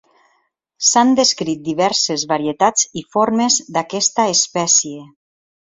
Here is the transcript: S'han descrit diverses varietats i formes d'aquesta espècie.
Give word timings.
S'han 0.91 1.11
descrit 1.19 1.61
diverses 1.69 2.25
varietats 2.33 2.89
i 3.03 3.07
formes 3.17 3.61
d'aquesta 3.79 4.31
espècie. 4.39 5.01